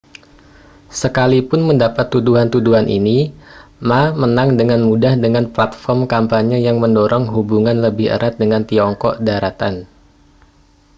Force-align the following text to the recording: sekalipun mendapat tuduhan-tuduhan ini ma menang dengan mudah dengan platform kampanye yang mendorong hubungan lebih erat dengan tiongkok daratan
sekalipun 0.99 1.59
mendapat 1.67 2.05
tuduhan-tuduhan 2.13 2.87
ini 2.97 3.17
ma 3.89 4.03
menang 4.21 4.49
dengan 4.59 4.79
mudah 4.87 5.13
dengan 5.23 5.45
platform 5.55 5.99
kampanye 6.11 6.57
yang 6.67 6.77
mendorong 6.83 7.25
hubungan 7.35 7.77
lebih 7.85 8.07
erat 8.15 8.33
dengan 8.41 8.61
tiongkok 8.69 9.15
daratan 9.27 9.75